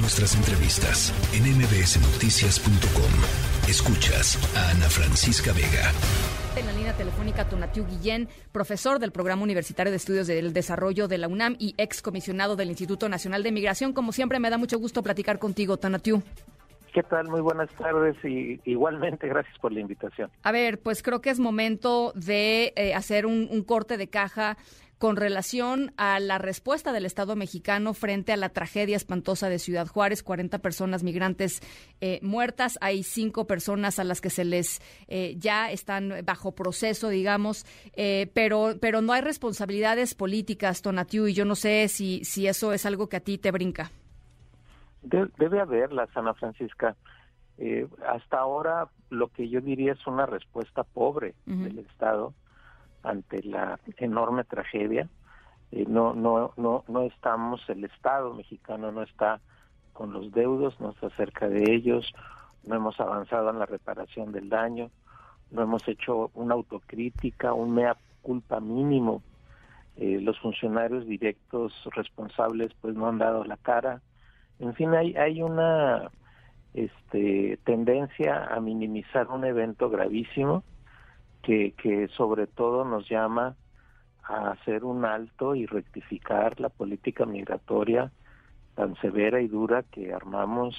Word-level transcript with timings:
Nuestras 0.00 0.36
entrevistas 0.36 1.12
en 1.34 1.42
mbsnoticias.com. 1.42 3.68
Escuchas 3.68 4.38
a 4.56 4.70
Ana 4.70 4.88
Francisca 4.88 5.52
Vega. 5.52 5.90
En 6.56 6.66
la 6.66 6.72
línea 6.72 6.92
telefónica 6.92 7.48
Tonatiu 7.48 7.84
Guillén, 7.84 8.28
profesor 8.52 9.00
del 9.00 9.10
Programa 9.10 9.42
Universitario 9.42 9.90
de 9.90 9.96
Estudios 9.96 10.28
del 10.28 10.52
Desarrollo 10.52 11.08
de 11.08 11.18
la 11.18 11.26
UNAM 11.26 11.56
y 11.58 11.74
ex 11.78 12.00
comisionado 12.00 12.54
del 12.54 12.68
Instituto 12.68 13.08
Nacional 13.08 13.42
de 13.42 13.50
Migración. 13.50 13.92
Como 13.92 14.12
siempre, 14.12 14.38
me 14.38 14.50
da 14.50 14.56
mucho 14.56 14.78
gusto 14.78 15.02
platicar 15.02 15.40
contigo, 15.40 15.78
Tonatiu. 15.78 16.22
¿Qué 16.94 17.02
tal? 17.02 17.28
Muy 17.28 17.40
buenas 17.40 17.70
tardes 17.72 18.16
y 18.24 18.60
igualmente 18.64 19.26
gracias 19.26 19.58
por 19.58 19.72
la 19.72 19.80
invitación. 19.80 20.30
A 20.44 20.52
ver, 20.52 20.80
pues 20.80 21.02
creo 21.02 21.20
que 21.20 21.30
es 21.30 21.40
momento 21.40 22.12
de 22.14 22.72
eh, 22.76 22.94
hacer 22.94 23.26
un, 23.26 23.48
un 23.50 23.62
corte 23.62 23.96
de 23.96 24.08
caja 24.08 24.56
con 24.98 25.16
relación 25.16 25.92
a 25.96 26.18
la 26.18 26.38
respuesta 26.38 26.92
del 26.92 27.06
Estado 27.06 27.36
mexicano 27.36 27.94
frente 27.94 28.32
a 28.32 28.36
la 28.36 28.48
tragedia 28.48 28.96
espantosa 28.96 29.48
de 29.48 29.58
Ciudad 29.58 29.86
Juárez, 29.86 30.22
40 30.22 30.58
personas 30.58 31.04
migrantes 31.04 31.60
eh, 32.00 32.18
muertas, 32.22 32.78
hay 32.80 33.04
cinco 33.04 33.46
personas 33.46 33.98
a 33.98 34.04
las 34.04 34.20
que 34.20 34.30
se 34.30 34.44
les 34.44 34.80
eh, 35.06 35.36
ya 35.38 35.70
están 35.70 36.12
bajo 36.24 36.52
proceso, 36.52 37.08
digamos, 37.08 37.64
eh, 37.96 38.30
pero 38.34 38.74
pero 38.80 39.00
no 39.00 39.12
hay 39.12 39.22
responsabilidades 39.22 40.14
políticas, 40.14 40.82
Tonatiu, 40.82 41.28
y 41.28 41.34
yo 41.34 41.44
no 41.44 41.54
sé 41.54 41.86
si 41.88 42.24
si 42.24 42.48
eso 42.48 42.72
es 42.72 42.84
algo 42.84 43.08
que 43.08 43.16
a 43.16 43.20
ti 43.20 43.38
te 43.38 43.52
brinca. 43.52 43.90
debe 45.02 45.60
haberla, 45.60 46.08
Ana 46.14 46.34
Francisca. 46.34 46.96
hasta 48.06 48.38
ahora 48.38 48.88
lo 49.10 49.28
que 49.28 49.48
yo 49.48 49.60
diría 49.60 49.92
es 49.92 50.06
una 50.06 50.26
respuesta 50.26 50.82
pobre 50.82 51.34
del 51.46 51.78
Estado 51.78 52.34
ante 53.02 53.42
la 53.42 53.78
enorme 53.98 54.44
tragedia. 54.44 55.08
Eh, 55.72 55.84
no, 55.86 56.14
no, 56.14 56.52
no, 56.56 56.84
no 56.88 57.02
estamos, 57.02 57.60
el 57.68 57.84
Estado 57.84 58.32
mexicano 58.34 58.90
no 58.90 59.02
está 59.02 59.40
con 59.92 60.12
los 60.12 60.32
deudos, 60.32 60.80
no 60.80 60.90
está 60.90 61.10
cerca 61.10 61.48
de 61.48 61.74
ellos, 61.74 62.12
no 62.64 62.76
hemos 62.76 62.98
avanzado 63.00 63.50
en 63.50 63.58
la 63.58 63.66
reparación 63.66 64.32
del 64.32 64.48
daño, 64.48 64.90
no 65.50 65.62
hemos 65.62 65.86
hecho 65.88 66.30
una 66.34 66.54
autocrítica, 66.54 67.52
un 67.52 67.74
mea 67.74 67.96
culpa 68.22 68.60
mínimo. 68.60 69.22
Eh, 69.96 70.20
los 70.20 70.38
funcionarios 70.38 71.06
directos 71.06 71.72
responsables 71.92 72.72
pues 72.80 72.94
no 72.94 73.08
han 73.08 73.18
dado 73.18 73.44
la 73.44 73.56
cara. 73.56 74.00
En 74.60 74.74
fin, 74.74 74.94
hay, 74.94 75.16
hay 75.16 75.42
una 75.42 76.10
este, 76.74 77.58
tendencia 77.64 78.46
a 78.46 78.60
minimizar 78.60 79.28
un 79.28 79.44
evento 79.44 79.90
gravísimo 79.90 80.62
que, 81.42 82.08
sobre 82.16 82.46
todo 82.46 82.84
nos 82.84 83.08
llama 83.08 83.56
a 84.22 84.50
hacer 84.50 84.84
un 84.84 85.04
alto 85.04 85.54
y 85.54 85.66
rectificar 85.66 86.60
la 86.60 86.68
política 86.68 87.24
migratoria 87.24 88.12
tan 88.74 88.94
severa 88.96 89.40
y 89.40 89.48
dura 89.48 89.82
que 89.82 90.12
armamos 90.12 90.76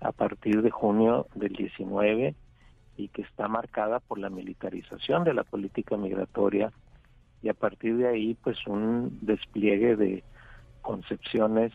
a 0.00 0.12
partir 0.12 0.60
de 0.62 0.70
junio 0.70 1.26
del 1.34 1.54
19 1.54 2.34
y 2.98 3.08
que 3.08 3.22
está 3.22 3.48
marcada 3.48 4.00
por 4.00 4.18
la 4.18 4.28
militarización 4.28 5.24
de 5.24 5.34
la 5.34 5.44
política 5.44 5.96
migratoria 5.96 6.72
y 7.42 7.48
a 7.48 7.54
partir 7.54 7.96
de 7.96 8.08
ahí 8.08 8.34
pues 8.34 8.66
un 8.66 9.18
despliegue 9.22 9.96
de 9.96 10.22
concepciones 10.82 11.72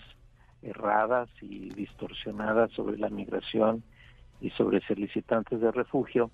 erradas 0.61 1.29
y 1.41 1.69
distorsionadas 1.69 2.71
sobre 2.71 2.97
la 2.97 3.09
migración 3.09 3.83
y 4.39 4.51
sobre 4.51 4.81
solicitantes 4.81 5.59
de 5.59 5.71
refugio 5.71 6.29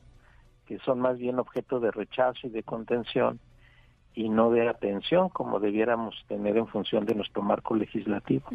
que 0.68 0.80
son 0.80 1.00
más 1.00 1.18
bien 1.18 1.40
objeto 1.40 1.80
de 1.80 1.92
rechazo 1.92 2.48
y 2.48 2.50
de 2.50 2.64
contención 2.64 3.40
y 4.14 4.30
no 4.30 4.52
de 4.52 4.68
atención 4.68 5.30
como 5.30 5.60
debiéramos 5.60 6.16
tener 6.28 6.58
en 6.58 6.68
función 6.68 7.06
de 7.06 7.16
nuestro 7.16 7.42
marco 7.42 7.76
legislativo. 7.76 8.50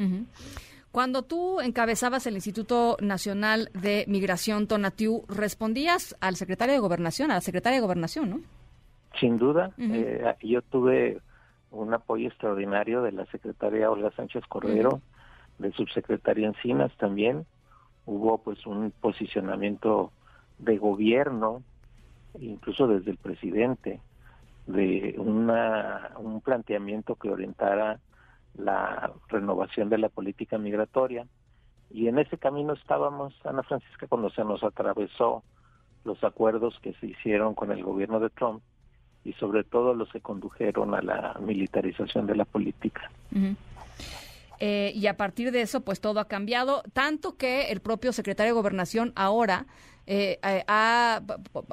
Cuando 0.90 1.22
tú 1.22 1.60
encabezabas 1.60 2.26
el 2.26 2.34
Instituto 2.34 2.98
Nacional 3.00 3.70
de 3.72 4.04
Migración, 4.08 4.66
Tonatiu, 4.66 5.24
respondías 5.28 6.14
al 6.20 6.36
secretario 6.36 6.74
de 6.74 6.80
Gobernación, 6.80 7.30
a 7.30 7.34
la 7.34 7.40
secretaria 7.40 7.78
de 7.78 7.82
Gobernación, 7.82 8.30
¿no? 8.30 8.40
Sin 9.18 9.38
duda, 9.38 9.70
eh, 9.78 10.34
yo 10.42 10.60
tuve 10.62 11.20
un 11.70 11.94
apoyo 11.94 12.28
extraordinario 12.28 13.02
de 13.02 13.12
la 13.12 13.24
secretaria 13.26 13.90
Olga 13.90 14.10
Sánchez 14.16 14.44
Cordero, 14.48 15.00
de 15.58 15.72
subsecretaria 15.72 16.48
Encinas 16.48 16.92
también. 16.98 17.46
Hubo 18.04 18.38
pues 18.38 18.66
un 18.66 18.92
posicionamiento 19.00 20.12
de 20.58 20.76
gobierno 20.76 21.62
incluso 22.40 22.86
desde 22.86 23.10
el 23.10 23.16
presidente, 23.16 24.00
de 24.66 25.14
una, 25.18 26.12
un 26.18 26.40
planteamiento 26.40 27.16
que 27.16 27.30
orientara 27.30 27.98
la 28.54 29.12
renovación 29.28 29.88
de 29.88 29.98
la 29.98 30.08
política 30.08 30.58
migratoria. 30.58 31.26
Y 31.90 32.08
en 32.08 32.18
ese 32.18 32.38
camino 32.38 32.72
estábamos, 32.72 33.34
Ana 33.44 33.62
Francisca, 33.62 34.06
cuando 34.06 34.30
se 34.30 34.44
nos 34.44 34.62
atravesó 34.62 35.42
los 36.04 36.22
acuerdos 36.24 36.78
que 36.82 36.94
se 36.94 37.06
hicieron 37.06 37.54
con 37.54 37.70
el 37.70 37.82
gobierno 37.82 38.18
de 38.20 38.30
Trump 38.30 38.62
y 39.24 39.32
sobre 39.34 39.62
todo 39.62 39.94
los 39.94 40.10
que 40.10 40.20
condujeron 40.20 40.94
a 40.94 41.02
la 41.02 41.36
militarización 41.40 42.26
de 42.26 42.36
la 42.36 42.44
política. 42.44 43.10
Eh, 44.58 44.92
y 44.94 45.06
a 45.06 45.16
partir 45.16 45.52
de 45.52 45.62
eso, 45.62 45.82
pues 45.82 46.00
todo 46.00 46.20
ha 46.20 46.28
cambiado, 46.28 46.82
tanto 46.92 47.36
que 47.36 47.70
el 47.70 47.80
propio 47.80 48.12
secretario 48.12 48.52
de 48.52 48.60
Gobernación 48.60 49.12
ahora 49.16 49.66
eh, 50.06 50.38
ha, 50.42 51.20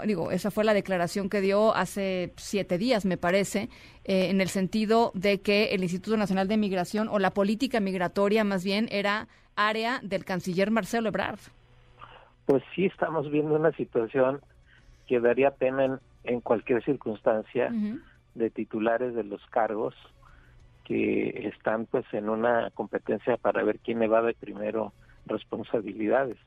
digo, 0.05 0.31
esa 0.31 0.51
fue 0.51 0.63
la 0.63 0.73
declaración 0.73 1.29
que 1.29 1.41
dio 1.41 1.75
hace 1.75 2.33
siete 2.37 2.77
días, 2.77 3.05
me 3.05 3.17
parece, 3.17 3.69
eh, 4.05 4.29
en 4.29 4.41
el 4.41 4.49
sentido 4.49 5.11
de 5.15 5.41
que 5.41 5.73
el 5.73 5.81
Instituto 5.81 6.15
Nacional 6.17 6.47
de 6.47 6.57
Migración 6.57 7.07
o 7.09 7.19
la 7.19 7.31
política 7.31 7.79
migratoria 7.79 8.43
más 8.43 8.63
bien 8.63 8.87
era 8.91 9.27
área 9.55 9.99
del 10.03 10.25
canciller 10.25 10.71
Marcelo 10.71 11.09
Ebrard. 11.09 11.39
Pues 12.45 12.63
sí, 12.75 12.85
estamos 12.85 13.29
viendo 13.29 13.55
una 13.55 13.71
situación 13.73 14.41
que 15.07 15.19
daría 15.19 15.51
pena 15.51 15.99
en, 16.23 16.41
cualquier 16.41 16.83
circunstancia 16.83 17.71
de 18.35 18.49
titulares 18.49 19.15
de 19.15 19.23
los 19.23 19.43
cargos 19.47 19.95
que 20.85 21.47
están 21.47 21.85
pues 21.85 22.05
en 22.13 22.29
una 22.29 22.71
competencia 22.71 23.37
para 23.37 23.63
ver 23.63 23.79
quién 23.79 24.01
evade 24.01 24.33
primero 24.33 24.93
responsabilidades. 25.25 26.37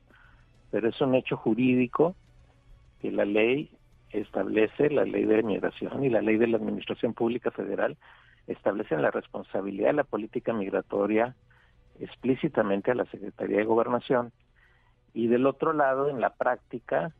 Pero 0.72 0.88
es 0.88 1.00
un 1.00 1.14
hecho 1.14 1.36
jurídico 1.36 2.16
que 3.00 3.12
la 3.12 3.24
ley 3.24 3.70
establece, 4.10 4.90
la 4.90 5.04
ley 5.04 5.24
de 5.24 5.42
migración 5.42 6.02
y 6.02 6.08
la 6.08 6.22
ley 6.22 6.38
de 6.38 6.48
la 6.48 6.56
Administración 6.56 7.14
Pública 7.14 7.50
Federal 7.50 7.96
establecen 8.46 9.02
la 9.02 9.10
responsabilidad 9.10 9.88
de 9.88 9.92
la 9.92 10.04
política 10.04 10.52
migratoria 10.52 11.36
explícitamente 12.00 12.90
a 12.90 12.94
la 12.94 13.04
Secretaría 13.06 13.58
de 13.58 13.64
Gobernación 13.64 14.32
y 15.14 15.28
del 15.28 15.46
otro 15.46 15.74
lado 15.74 16.08
en 16.08 16.20
la 16.20 16.30
práctica 16.30 17.12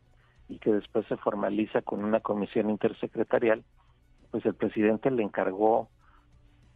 y 0.48 0.58
que 0.58 0.72
después 0.72 1.06
se 1.06 1.16
formaliza 1.18 1.82
con 1.82 2.02
una 2.04 2.20
comisión 2.20 2.70
intersecretarial, 2.70 3.64
pues 4.30 4.44
el 4.46 4.54
presidente 4.54 5.10
le 5.10 5.22
encargó 5.22 5.88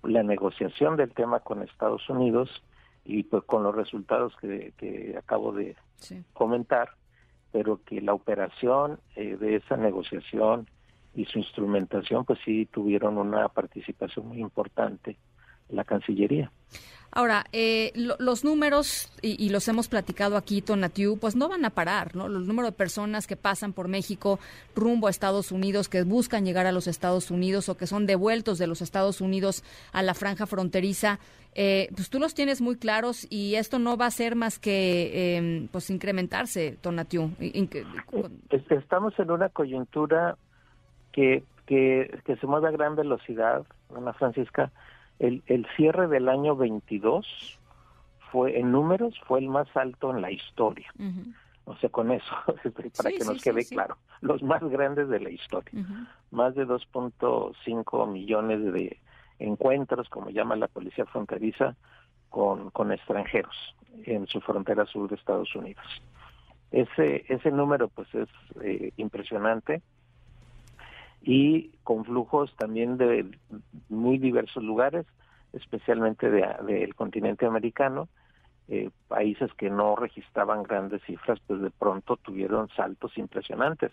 la 0.02 0.22
negociación 0.22 0.96
del 0.96 1.12
tema 1.12 1.40
con 1.40 1.62
Estados 1.62 2.08
Unidos 2.10 2.62
y 3.06 3.22
pues 3.22 3.44
con 3.44 3.62
los 3.62 3.74
resultados 3.74 4.34
que, 4.40 5.14
acabo 5.16 5.52
de 5.52 5.76
comentar, 6.32 6.90
pero 7.52 7.80
que 7.84 8.00
la 8.00 8.12
operación 8.12 8.98
eh, 9.14 9.36
de 9.36 9.56
esa 9.56 9.76
negociación 9.76 10.68
y 11.14 11.24
su 11.24 11.38
instrumentación 11.38 12.24
pues 12.24 12.38
sí 12.44 12.66
tuvieron 12.66 13.16
una 13.16 13.48
participación 13.48 14.28
muy 14.28 14.40
importante 14.40 15.16
la 15.68 15.84
Cancillería. 15.84 16.50
Ahora, 17.16 17.46
eh, 17.52 17.92
los 17.94 18.44
números, 18.44 19.10
y, 19.22 19.48
los 19.48 19.66
hemos 19.68 19.88
platicado 19.88 20.36
aquí, 20.36 20.60
Tonatiu, 20.60 21.18
pues 21.18 21.34
no 21.34 21.48
van 21.48 21.64
a 21.64 21.70
parar, 21.70 22.14
¿no? 22.14 22.28
Los 22.28 22.46
números 22.46 22.72
de 22.72 22.76
personas 22.76 23.26
que 23.26 23.36
pasan 23.36 23.72
por 23.72 23.88
México 23.88 24.38
rumbo 24.74 25.06
a 25.06 25.10
Estados 25.10 25.50
Unidos, 25.50 25.88
que 25.88 26.02
buscan 26.02 26.44
llegar 26.44 26.66
a 26.66 26.72
los 26.72 26.86
Estados 26.86 27.30
Unidos 27.30 27.70
o 27.70 27.76
que 27.78 27.86
son 27.86 28.04
devueltos 28.04 28.58
de 28.58 28.66
los 28.66 28.82
Estados 28.82 29.22
Unidos 29.22 29.64
a 29.94 30.02
la 30.02 30.12
franja 30.12 30.44
fronteriza, 30.44 31.18
eh, 31.54 31.88
pues 31.96 32.10
tú 32.10 32.18
los 32.18 32.34
tienes 32.34 32.60
muy 32.60 32.76
claros 32.76 33.26
y 33.30 33.54
esto 33.54 33.78
no 33.78 33.96
va 33.96 34.04
a 34.04 34.10
ser 34.10 34.36
más 34.36 34.58
que, 34.58 35.38
em, 35.38 35.68
pues, 35.68 35.88
incrementarse, 35.88 36.76
Tonatiu. 36.82 37.30
Estamos 38.50 39.18
en 39.18 39.30
una 39.30 39.48
coyuntura 39.48 40.36
que, 41.12 41.44
que, 41.64 42.20
que 42.26 42.36
se 42.36 42.46
mueve 42.46 42.68
a 42.68 42.72
gran 42.72 42.94
velocidad, 42.94 43.64
Ana 43.96 44.12
Francisca, 44.12 44.70
el, 45.18 45.42
el 45.46 45.66
cierre 45.76 46.08
del 46.08 46.28
año 46.28 46.56
22 46.56 47.58
fue 48.30 48.58
en 48.58 48.72
números 48.72 49.14
fue 49.26 49.40
el 49.40 49.48
más 49.48 49.68
alto 49.76 50.10
en 50.10 50.20
la 50.20 50.30
historia. 50.30 50.92
O 51.64 51.76
sea, 51.76 51.90
con 51.90 52.12
eso, 52.12 52.32
para 52.96 53.10
que 53.10 53.24
nos 53.24 53.42
quede 53.42 53.64
claro, 53.64 53.96
los 54.20 54.42
más 54.42 54.62
grandes 54.62 55.08
de 55.08 55.20
la 55.20 55.30
historia. 55.30 55.72
Más 56.30 56.54
de 56.54 56.66
2.5 56.66 58.10
millones 58.10 58.72
de 58.72 58.98
encuentros, 59.38 60.08
como 60.08 60.30
llama 60.30 60.56
la 60.56 60.68
policía 60.68 61.04
fronteriza, 61.06 61.76
con, 62.30 62.70
con 62.70 62.92
extranjeros 62.92 63.56
en 64.04 64.26
su 64.26 64.40
frontera 64.40 64.84
sur 64.86 65.08
de 65.08 65.16
Estados 65.16 65.54
Unidos. 65.54 65.84
Ese, 66.70 67.24
ese 67.28 67.50
número 67.50 67.88
pues 67.88 68.12
es 68.14 68.28
eh, 68.62 68.92
impresionante 68.96 69.82
y 71.26 71.72
con 71.82 72.04
flujos 72.04 72.54
también 72.56 72.96
de 72.98 73.26
muy 73.88 74.16
diversos 74.16 74.62
lugares, 74.62 75.04
especialmente 75.52 76.30
del 76.30 76.94
continente 76.94 77.46
americano, 77.46 78.08
eh, 78.68 78.90
países 79.08 79.52
que 79.54 79.68
no 79.68 79.96
registraban 79.96 80.62
grandes 80.62 81.02
cifras, 81.02 81.40
pues 81.48 81.60
de 81.60 81.70
pronto 81.70 82.16
tuvieron 82.16 82.68
saltos 82.76 83.18
impresionantes, 83.18 83.90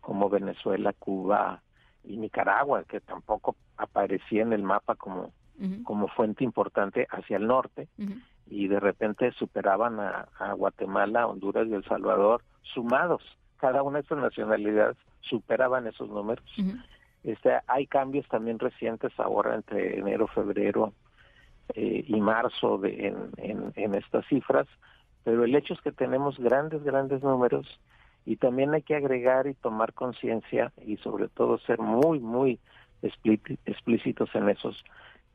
como 0.00 0.28
Venezuela, 0.28 0.92
Cuba 0.92 1.62
y 2.04 2.18
Nicaragua, 2.18 2.84
que 2.84 3.00
tampoco 3.00 3.56
aparecía 3.78 4.42
en 4.42 4.52
el 4.52 4.62
mapa 4.62 4.94
como, 4.94 5.32
como 5.84 6.08
fuente 6.08 6.44
importante 6.44 7.06
hacia 7.10 7.38
el 7.38 7.46
norte, 7.46 7.88
y 8.46 8.68
de 8.68 8.78
repente 8.78 9.32
superaban 9.32 10.00
a, 10.00 10.52
Guatemala, 10.52 11.26
Honduras 11.26 11.66
y 11.66 11.72
El 11.72 11.84
Salvador 11.84 12.42
sumados. 12.74 13.22
Cada 13.58 13.82
una 13.82 13.98
de 13.98 14.04
esas 14.04 14.18
nacionalidades 14.18 14.96
superaban 15.20 15.86
esos 15.86 16.08
números. 16.08 16.44
este, 17.24 17.58
hay 17.66 17.86
cambios 17.86 18.26
también 18.28 18.58
recientes 18.58 19.12
ahora 19.18 19.54
entre 19.54 19.98
enero, 19.98 20.26
febrero 20.28 20.92
eh, 21.74 22.04
y 22.06 22.20
marzo 22.20 22.78
de, 22.78 23.08
en, 23.36 23.72
en, 23.74 23.94
estas 23.94 24.26
cifras, 24.26 24.66
pero 25.24 25.44
el 25.44 25.54
hecho 25.54 25.74
es 25.74 25.80
que 25.80 25.92
tenemos 25.92 26.38
grandes, 26.38 26.82
grandes 26.82 27.22
números 27.22 27.80
y 28.24 28.36
también 28.36 28.72
hay 28.74 28.82
que 28.82 28.94
agregar 28.94 29.46
y 29.46 29.54
tomar 29.54 29.92
conciencia 29.92 30.72
y 30.86 30.96
sobre 30.98 31.28
todo 31.28 31.58
ser 31.58 31.78
muy, 31.78 32.20
muy 32.20 32.58
explícitos 33.02 34.34
en 34.34 34.48
esos, 34.48 34.82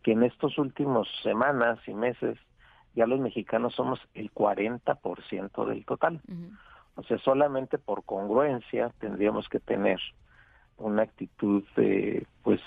que 0.02 0.14
en 0.14 0.24
estos 0.24 0.58
últimos 0.58 1.08
semanas 1.22 1.80
y 1.88 1.94
meses 1.94 2.38
ya 2.96 3.08
los 3.08 3.20
mexicanos 3.20 3.74
somos 3.76 4.00
el 4.14 4.32
40% 4.32 5.66
del 5.66 5.86
total. 5.86 6.22
O 6.96 7.04
sea, 7.04 7.18
solamente 7.20 7.78
por 7.78 8.04
congruencia 8.04 8.92
tendríamos 9.00 9.50
que 9.50 9.60
tener 9.60 10.00
una 10.78 11.04
actitud, 11.04 11.64
de, 11.76 12.26
pues, 12.44 12.62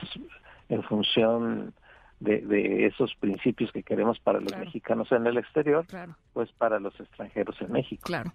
en 0.69 0.83
función 0.83 1.75
de, 2.21 2.87
esos 2.87 3.15
principios 3.17 3.71
que 3.73 3.83
queremos 3.83 4.19
para 4.19 4.41
los 4.41 4.57
mexicanos 4.57 5.13
en 5.13 5.27
el 5.27 5.37
exterior, 5.37 5.87
pues 6.33 6.51
para 6.53 6.81
los 6.81 6.99
extranjeros 6.99 7.61
en 7.61 7.73
México. 7.73 8.03
Claro. 8.05 8.33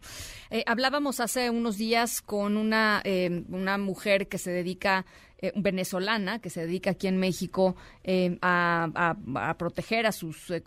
Eh, 0.49 0.63
hablábamos 0.67 1.19
hace 1.19 1.49
unos 1.49 1.77
días 1.77 2.21
con 2.21 2.57
una, 2.57 3.01
eh, 3.03 3.43
una 3.49 3.77
mujer 3.77 4.27
que 4.27 4.37
se 4.37 4.51
dedica 4.51 5.05
eh, 5.43 5.51
venezolana 5.55 6.39
que 6.39 6.51
se 6.51 6.61
dedica 6.61 6.91
aquí 6.91 7.07
en 7.07 7.17
México 7.17 7.75
eh, 8.03 8.37
a, 8.43 9.15
proteger 9.57 10.05
a 10.05 10.11
sus 10.11 10.51
eh, 10.51 10.61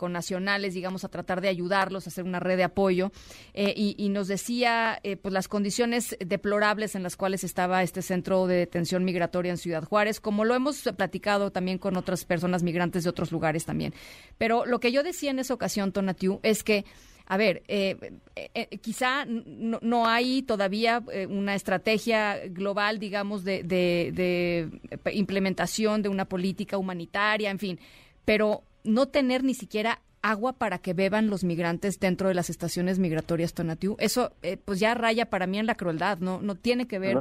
digamos, 0.72 1.04
a 1.04 1.08
tratar 1.08 1.40
de 1.40 1.48
ayudarlos, 1.48 2.06
a 2.06 2.10
hacer 2.10 2.24
una 2.24 2.40
red 2.40 2.56
de 2.56 2.64
apoyo. 2.64 3.12
Y, 3.54 4.08
nos 4.08 4.28
decía 4.28 5.00
pues 5.22 5.32
las 5.32 5.48
condiciones 5.48 6.16
deplorables 6.20 6.94
en 6.94 7.02
las 7.02 7.16
cuales 7.16 7.42
estaba 7.42 7.82
este 7.82 8.02
centro 8.02 8.46
de 8.46 8.56
detención 8.56 9.04
migratoria 9.04 9.50
en 9.50 9.58
Ciudad 9.58 9.84
Juárez, 9.84 10.20
como 10.20 10.44
lo 10.44 10.54
hemos 10.54 10.82
platicado 10.96 11.50
también 11.50 11.78
con 11.78 11.96
otras 11.96 12.24
personas 12.24 12.62
migrantes 12.62 13.04
de 13.04 13.10
otros 13.10 13.32
lugares 13.32 13.64
también. 13.64 13.94
Pero 14.38 14.66
lo 14.66 14.78
que 14.80 14.92
yo 14.92 15.02
decía 15.02 15.30
en 15.30 15.38
esa 15.38 15.54
ocasión, 15.54 15.92
Tonatiu, 15.92 16.40
es 16.42 16.62
que 16.62 16.84
a 17.26 17.36
ver, 17.38 17.62
eh, 17.68 17.96
eh, 18.36 18.50
eh, 18.54 18.78
quizá 18.78 19.24
no, 19.24 20.06
hay 20.06 20.42
todavía 20.42 21.02
una 21.28 21.54
estrategia 21.54 22.48
global, 22.48 22.98
digamos, 22.98 23.44
de, 23.44 23.62
de, 23.62 24.70
implementación 25.12 26.02
de 26.02 26.10
una 26.10 26.26
política 26.26 26.76
humanitaria, 26.76 27.50
en 27.50 27.58
fin, 27.58 27.78
pero 28.26 28.62
no 28.84 29.06
tener 29.06 29.42
ni 29.42 29.54
siquiera 29.54 30.00
agua 30.20 30.52
para 30.52 30.78
que 30.78 30.92
beban 30.92 31.30
los 31.30 31.44
migrantes 31.44 31.98
dentro 31.98 32.28
de 32.28 32.34
las 32.34 32.50
estaciones 32.50 32.98
migratorias 32.98 33.54
Tonatiu, 33.54 33.96
eso 33.98 34.32
pues 34.64 34.80
ya 34.80 34.94
raya 34.94 35.28
para 35.28 35.46
mí 35.46 35.58
en 35.58 35.66
la 35.66 35.74
crueldad, 35.74 36.18
no 36.18 36.40
no 36.40 36.54
tiene 36.54 36.86
que 36.86 36.98
ver. 36.98 37.18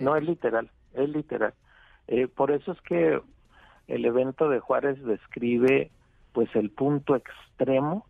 No, 0.00 0.16
es 0.16 0.24
literal, 0.24 0.70
es 0.94 1.08
literal. 1.08 1.54
por 2.34 2.52
eso 2.52 2.72
es 2.72 2.80
que 2.82 3.20
el 3.88 4.04
evento 4.04 4.48
de 4.48 4.60
Juárez 4.60 5.02
describe 5.04 5.90
pues 6.32 6.48
el 6.54 6.70
punto 6.70 7.16
extremo 7.16 8.06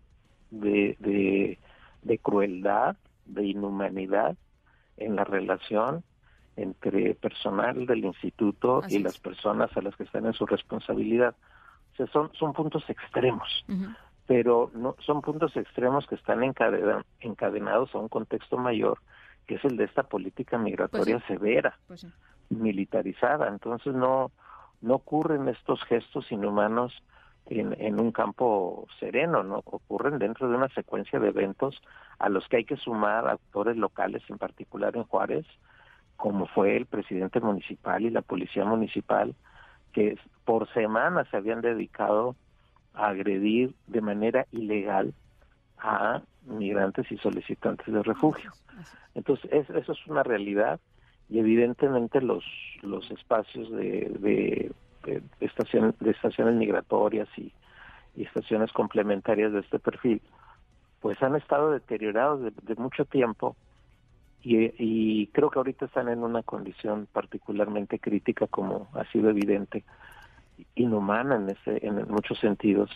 de, 0.50 1.58
de, 2.02 2.18
crueldad, 2.18 2.96
de 3.26 3.46
inhumanidad 3.46 4.36
en 4.96 5.16
la 5.16 5.24
relación 5.24 6.04
entre 6.56 7.14
personal 7.14 7.86
del 7.86 8.04
instituto 8.04 8.82
y 8.88 8.98
las 8.98 9.18
personas 9.18 9.74
a 9.76 9.82
las 9.82 9.96
que 9.96 10.02
están 10.02 10.26
en 10.26 10.32
su 10.34 10.46
responsabilidad. 10.46 11.34
O 11.92 11.96
sea, 11.96 12.06
son, 12.08 12.30
son 12.34 12.52
puntos 12.52 12.88
extremos, 12.88 13.64
pero 14.26 14.70
no 14.74 14.96
son 15.00 15.22
puntos 15.22 15.56
extremos 15.56 16.06
que 16.06 16.16
están 16.16 16.42
encadenados 17.20 17.94
a 17.94 17.98
un 17.98 18.08
contexto 18.08 18.58
mayor, 18.58 18.98
que 19.46 19.54
es 19.56 19.64
el 19.64 19.76
de 19.76 19.84
esta 19.84 20.02
política 20.02 20.58
migratoria 20.58 21.18
pues 21.18 21.26
severa, 21.26 21.78
pues 21.86 22.06
militarizada. 22.50 23.48
Entonces 23.48 23.94
no, 23.94 24.30
no 24.80 24.94
ocurren 24.94 25.48
estos 25.48 25.82
gestos 25.84 26.30
inhumanos 26.30 26.92
en, 27.50 28.00
un 28.00 28.12
campo 28.12 28.86
sereno, 29.00 29.42
¿no? 29.42 29.62
Ocurren 29.64 30.18
dentro 30.18 30.48
de 30.48 30.56
una 30.56 30.68
secuencia 30.68 31.18
de 31.18 31.28
eventos 31.28 31.82
a 32.18 32.28
los 32.28 32.46
que 32.48 32.58
hay 32.58 32.64
que 32.64 32.76
sumar 32.76 33.28
actores 33.28 33.76
locales, 33.76 34.22
en 34.28 34.38
particular 34.38 34.96
en 34.96 35.04
Juárez, 35.04 35.46
como 36.16 36.46
fue 36.46 36.76
el 36.76 36.86
presidente 36.86 37.40
municipal 37.40 38.02
y 38.02 38.10
la 38.10 38.22
policía 38.22 38.64
municipal, 38.64 39.34
que 39.92 40.16
por 40.44 40.72
semanas 40.72 41.26
se 41.30 41.36
habían 41.36 41.60
dedicado 41.60 42.36
a 42.94 43.08
agredir 43.08 43.74
de 43.88 44.00
manera 44.00 44.46
ilegal 44.52 45.12
a 45.78 46.22
migrantes 46.46 47.10
y 47.10 47.16
solicitantes 47.18 47.92
de 47.92 48.02
refugio. 48.02 48.52
Entonces, 49.14 49.50
eso 49.70 49.92
es 49.92 50.06
una 50.06 50.22
realidad 50.22 50.78
y 51.28 51.38
evidentemente 51.38 52.20
los, 52.20 52.44
los 52.82 53.10
espacios 53.10 53.70
de 53.72 54.10
de, 54.20 54.72
estación, 55.40 55.94
de 56.00 56.10
estaciones 56.10 56.54
migratorias 56.54 57.28
y, 57.36 57.52
estaciones 58.16 58.70
complementarias 58.72 59.52
de 59.52 59.60
este 59.60 59.78
perfil, 59.78 60.20
pues 61.00 61.22
han 61.22 61.36
estado 61.36 61.70
deteriorados 61.70 62.42
de, 62.42 62.74
mucho 62.74 63.04
tiempo 63.06 63.56
y, 64.42 65.26
creo 65.28 65.48
que 65.48 65.58
ahorita 65.58 65.86
están 65.86 66.08
en 66.08 66.22
una 66.22 66.42
condición 66.42 67.06
particularmente 67.12 67.98
crítica, 67.98 68.46
como 68.46 68.88
ha 68.94 69.04
sido 69.06 69.30
evidente, 69.30 69.84
inhumana 70.74 71.36
en, 71.36 71.50
ese, 71.50 71.86
en 71.86 72.06
muchos 72.08 72.38
sentidos, 72.40 72.90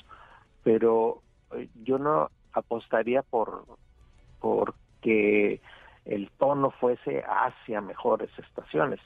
pero 0.63 1.23
eh, 1.53 1.69
yo 1.85 1.99
no 1.99 2.31
apostaría 2.53 3.23
por, 3.23 3.65
por 4.41 4.75
que 5.01 5.61
el 6.05 6.31
tono 6.39 6.71
fuese 6.71 7.23
hacia 7.27 7.81
mejores 7.81 8.31
estaciones 8.39 9.01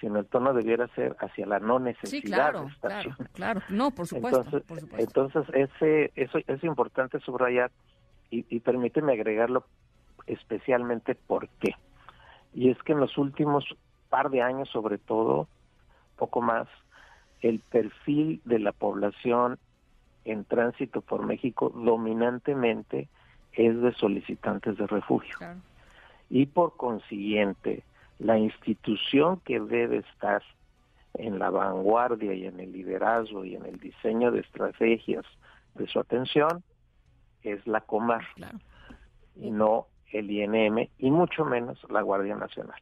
sino 0.00 0.18
el 0.18 0.26
tono 0.26 0.54
debiera 0.54 0.88
ser 0.88 1.16
hacia 1.20 1.46
la 1.46 1.58
no 1.58 1.78
necesidad 1.78 2.10
sí, 2.10 2.22
claro, 2.22 2.68
Claro, 2.80 3.16
claro, 3.32 3.62
no, 3.68 3.90
por 3.90 4.06
supuesto. 4.06 4.62
Entonces, 4.96 5.44
ese, 5.52 6.12
eso 6.16 6.38
es 6.46 6.64
importante 6.64 7.20
subrayar 7.20 7.70
y, 8.30 8.46
y 8.48 8.60
permíteme 8.60 9.12
agregarlo 9.12 9.64
especialmente 10.26 11.14
por 11.14 11.48
qué. 11.60 11.74
Y 12.54 12.70
es 12.70 12.82
que 12.82 12.92
en 12.92 13.00
los 13.00 13.16
últimos 13.18 13.64
par 14.08 14.30
de 14.30 14.42
años, 14.42 14.68
sobre 14.70 14.98
todo, 14.98 15.48
poco 16.16 16.40
más, 16.40 16.66
el 17.40 17.60
perfil 17.60 18.40
de 18.44 18.58
la 18.58 18.72
población 18.72 19.58
en 20.24 20.44
tránsito 20.44 21.00
por 21.00 21.24
México 21.24 21.70
dominantemente 21.74 23.08
es 23.52 23.80
de 23.80 23.92
solicitantes 23.94 24.76
de 24.76 24.86
refugio. 24.86 25.36
Y 26.28 26.46
por 26.46 26.76
consiguiente, 26.76 27.82
la 28.20 28.38
institución 28.38 29.40
que 29.40 29.58
debe 29.58 29.98
estar 29.98 30.42
en 31.14 31.38
la 31.38 31.50
vanguardia 31.50 32.34
y 32.34 32.46
en 32.46 32.60
el 32.60 32.72
liderazgo 32.72 33.44
y 33.44 33.56
en 33.56 33.64
el 33.64 33.78
diseño 33.80 34.30
de 34.30 34.40
estrategias 34.40 35.24
de 35.74 35.86
su 35.88 35.98
atención 35.98 36.62
es 37.42 37.66
la 37.66 37.80
Comar. 37.80 38.24
Y 39.36 39.50
no 39.50 39.86
el 40.12 40.30
INM 40.30 40.88
y 40.98 41.10
mucho 41.10 41.44
menos 41.44 41.78
la 41.88 42.02
Guardia 42.02 42.34
Nacional. 42.34 42.76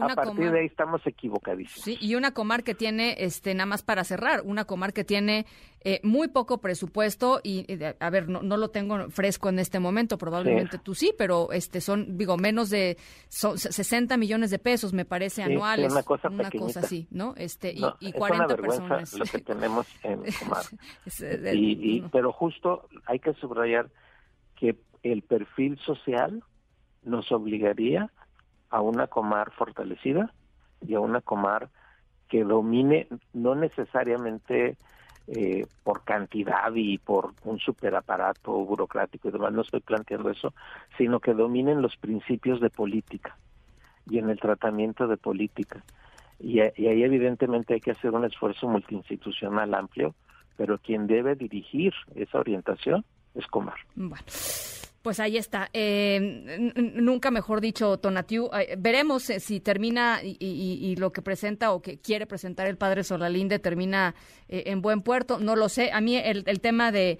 a 0.00 0.14
partir 0.14 0.50
de 0.50 0.60
ahí 0.60 0.66
estamos 0.66 1.06
equivocadísimos. 1.06 1.84
Sí, 1.84 1.96
y 2.00 2.14
una 2.14 2.32
comar 2.32 2.64
que 2.64 2.74
tiene, 2.74 3.16
este, 3.18 3.54
nada 3.54 3.66
más 3.66 3.82
para 3.82 4.04
cerrar, 4.04 4.42
una 4.44 4.64
comar 4.64 4.92
que 4.92 5.04
tiene 5.04 5.46
eh, 5.80 6.00
muy 6.02 6.28
poco 6.28 6.58
presupuesto 6.58 7.40
y, 7.42 7.66
a 8.00 8.10
ver, 8.10 8.28
no, 8.28 8.56
lo 8.56 8.68
tengo 8.68 9.10
fresco 9.10 9.48
en 9.48 9.58
este 9.58 9.78
momento, 9.78 10.18
probablemente 10.18 10.78
tú 10.78 10.94
sí, 10.94 11.14
pero 11.16 11.52
este 11.52 11.80
son, 11.80 12.18
digo, 12.18 12.36
menos 12.36 12.68
de 12.70 12.96
60 13.28 14.16
millones 14.16 14.50
de 14.50 14.58
pesos, 14.58 14.92
me 14.92 15.04
parece, 15.04 15.42
anuales. 15.42 15.92
una 15.92 16.02
cosa, 16.02 16.28
una 16.28 16.50
cosa 16.50 16.80
así, 16.80 17.06
¿no? 17.10 17.34
Este, 17.36 17.72
y, 17.72 17.82
y 18.00 18.12
40 18.12 18.56
personas. 18.56 19.14
lo 19.14 19.24
que 19.24 19.38
tenemos 19.38 19.86
en 20.02 20.22
Comar. 20.38 20.64
y, 21.54 22.02
pero 22.12 22.32
justo 22.32 22.88
hay 23.06 23.20
que 23.20 23.32
subrayar 23.34 23.88
que 24.56 24.76
el 25.02 25.22
perfil 25.22 25.78
social 25.86 26.42
nos 27.08 27.32
obligaría 27.32 28.10
a 28.70 28.80
una 28.80 29.06
comar 29.06 29.50
fortalecida 29.52 30.32
y 30.86 30.94
a 30.94 31.00
una 31.00 31.20
comar 31.20 31.70
que 32.28 32.44
domine 32.44 33.08
no 33.32 33.54
necesariamente 33.54 34.76
eh, 35.26 35.66
por 35.82 36.04
cantidad 36.04 36.72
y 36.74 36.98
por 36.98 37.34
un 37.44 37.58
superaparato 37.58 38.52
burocrático 38.52 39.28
y 39.28 39.32
demás, 39.32 39.52
no 39.52 39.62
estoy 39.62 39.80
planteando 39.80 40.30
eso, 40.30 40.54
sino 40.96 41.20
que 41.20 41.34
dominen 41.34 41.82
los 41.82 41.96
principios 41.96 42.60
de 42.60 42.70
política 42.70 43.36
y 44.08 44.18
en 44.18 44.30
el 44.30 44.40
tratamiento 44.40 45.06
de 45.06 45.16
política. 45.16 45.82
Y, 46.38 46.60
y 46.60 46.86
ahí 46.86 47.02
evidentemente 47.02 47.74
hay 47.74 47.80
que 47.80 47.90
hacer 47.90 48.12
un 48.12 48.24
esfuerzo 48.24 48.68
multiinstitucional 48.68 49.74
amplio, 49.74 50.14
pero 50.56 50.78
quien 50.78 51.06
debe 51.06 51.34
dirigir 51.34 51.92
esa 52.14 52.38
orientación 52.38 53.04
es 53.34 53.46
Comar. 53.46 53.76
Bueno. 53.96 54.24
Pues 55.08 55.20
ahí 55.20 55.38
está. 55.38 55.70
Eh, 55.72 56.70
nunca 56.76 57.30
mejor 57.30 57.62
dicho, 57.62 57.96
Tonatiu. 57.96 58.50
Eh, 58.52 58.76
veremos 58.76 59.30
eh, 59.30 59.40
si 59.40 59.58
termina 59.58 60.18
y, 60.22 60.96
lo 60.96 61.12
que 61.12 61.22
presenta 61.22 61.72
o 61.72 61.80
que 61.80 61.98
quiere 61.98 62.26
presentar 62.26 62.66
el 62.66 62.76
padre 62.76 63.04
Solalinde 63.04 63.58
termina 63.58 64.14
en 64.48 64.82
buen 64.82 65.00
puerto. 65.00 65.38
No 65.38 65.56
lo 65.56 65.70
sé. 65.70 65.92
A 65.92 66.02
mí 66.02 66.14
el, 66.14 66.60
tema 66.60 66.92
de 66.92 67.18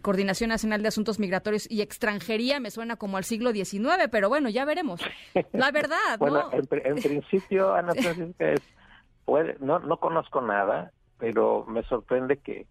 Coordinación 0.00 0.48
Nacional 0.48 0.80
de 0.80 0.88
Asuntos 0.88 1.18
Migratorios 1.18 1.70
y 1.70 1.82
Extranjería 1.82 2.58
me 2.58 2.70
suena 2.70 2.96
como 2.96 3.18
al 3.18 3.24
siglo 3.24 3.52
XIX, 3.52 4.08
pero 4.10 4.30
bueno, 4.30 4.48
ya 4.48 4.64
veremos. 4.64 5.02
La 5.52 5.70
verdad, 5.72 5.98
bueno, 6.18 6.48
en, 6.52 6.96
principio, 7.02 7.74
Ana 7.74 7.92
Francisca, 7.92 8.50
es, 8.50 8.62
no, 9.60 9.78
no 9.78 9.98
conozco 9.98 10.40
nada, 10.40 10.90
pero 11.18 11.66
me 11.66 11.82
sorprende 11.82 12.38
que 12.38 12.66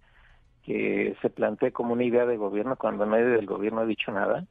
que 0.69 1.15
se 1.19 1.31
plantee 1.31 1.71
como 1.71 1.93
una 1.93 2.03
idea 2.03 2.27
de 2.27 2.37
gobierno 2.37 2.75
cuando 2.75 3.03
nadie 3.03 3.25
del 3.25 3.47
gobierno 3.47 3.81
ha 3.81 3.85
dicho 3.85 4.11
nada 4.11 4.45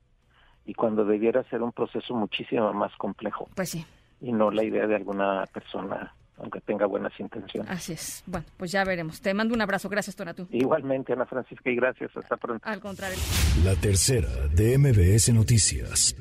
y 0.66 0.74
cuando 0.74 1.04
debiera 1.04 1.44
ser 1.44 1.62
un 1.62 1.70
proceso 1.70 2.12
muchísimo 2.12 2.72
más 2.72 2.90
complejo. 2.96 3.48
Pues 3.54 3.70
sí. 3.70 3.86
Y 4.20 4.32
no 4.32 4.50
la 4.50 4.64
idea 4.64 4.88
de 4.88 4.96
alguna 4.96 5.44
persona, 5.54 6.12
aunque 6.38 6.60
tenga 6.62 6.86
buenas 6.86 7.12
intenciones. 7.20 7.70
Así 7.70 7.92
es. 7.92 8.24
Bueno, 8.26 8.46
pues 8.56 8.72
ya 8.72 8.82
veremos. 8.82 9.20
Te 9.20 9.32
mando 9.32 9.54
un 9.54 9.62
abrazo. 9.62 9.88
Gracias, 9.88 10.16
Tonatu. 10.16 10.48
Igualmente, 10.50 11.12
Ana 11.12 11.24
Francisca, 11.24 11.70
y 11.70 11.76
gracias. 11.76 12.10
Hasta 12.16 12.36
pronto. 12.36 12.68
Al 12.68 12.80
contrario. 12.80 13.16
La 13.62 13.76
tercera 13.76 14.48
de 14.52 14.76
MBS 14.76 15.32
Noticias. 15.32 16.16